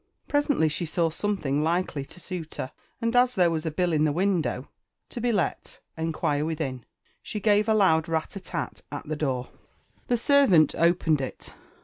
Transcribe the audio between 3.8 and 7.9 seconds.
in the window, "To be let Enquire Within," she gave a